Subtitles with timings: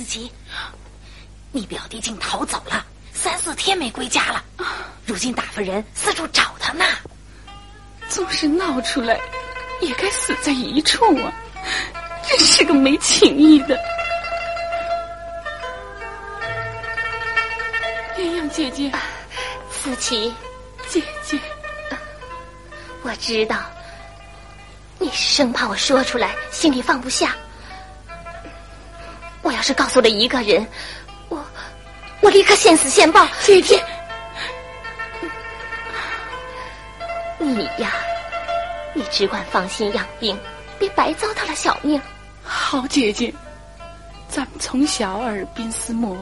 [0.00, 0.32] 思琪，
[1.52, 4.42] 你表弟竟逃走了，三四天没归家了，
[5.04, 6.86] 如今打发人四处找他呢。
[8.08, 9.20] 纵是闹出来，
[9.82, 11.30] 也该死在一处啊！
[12.26, 13.78] 真是个没情义的。
[18.16, 18.90] 鸳鸯姐姐，
[19.70, 20.32] 思琪，
[20.88, 21.38] 姐姐，
[23.02, 23.58] 我知道，
[24.98, 27.36] 你是生怕我说出来，心里放不下。
[29.60, 30.66] 我要是告诉了一个人，
[31.28, 31.44] 我
[32.22, 33.28] 我立刻现死现报。
[33.42, 33.78] 姐姐，
[37.36, 37.92] 你呀，
[38.94, 40.34] 你只管放心养病，
[40.78, 42.00] 别白糟蹋了小命。
[42.42, 43.34] 好姐姐，
[44.30, 46.16] 咱们从小耳鬓厮磨，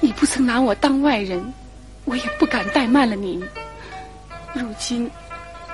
[0.00, 1.52] 你不曾拿我当外人，
[2.06, 3.44] 我也不敢怠慢了你。
[4.54, 5.10] 如今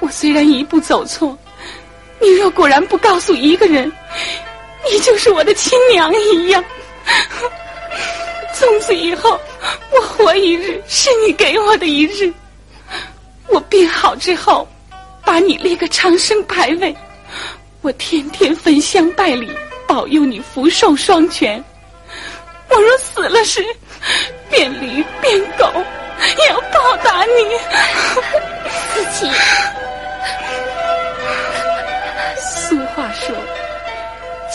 [0.01, 1.39] 我虽然一步走错，
[2.21, 3.93] 你若果然不告诉一个人。
[4.91, 6.65] 你就是我的亲娘一样，
[8.55, 9.41] 从此以后，
[9.91, 12.33] 我活一日是你给我的一日。
[13.49, 14.67] 我病好之后，
[15.25, 16.95] 把你立个长生牌位，
[17.83, 19.51] 我天天焚香拜礼，
[19.87, 21.63] 保佑你福寿双全。
[22.69, 23.65] 我若死了时，
[24.49, 25.71] 变驴变狗，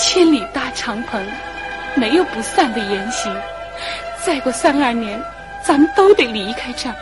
[0.07, 1.21] 千里搭长棚，
[1.93, 3.29] 没有不散的筵席。
[4.25, 5.21] 再过三二年，
[5.61, 6.95] 咱们都得离开这儿。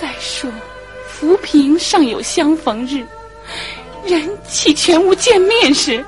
[0.00, 0.50] 再说，
[1.06, 3.06] 浮萍尚有相逢日，
[4.04, 6.04] 人岂全无见面时？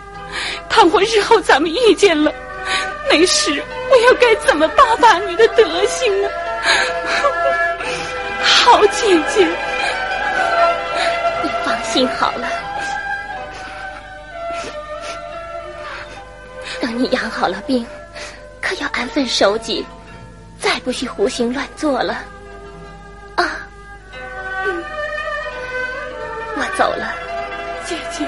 [0.69, 2.33] 倘或日后咱们遇见了，
[3.09, 6.29] 那时我又该怎么报答你的德行呢？
[8.43, 9.47] 好姐姐，
[11.41, 12.49] 你放心好了。
[16.81, 17.87] 等你养好了病，
[18.61, 19.85] 可要安分守己，
[20.59, 22.15] 再不许胡行乱做了。
[23.37, 23.69] 啊，
[24.65, 24.85] 嗯，
[26.57, 27.13] 我走了，
[27.87, 28.27] 姐姐。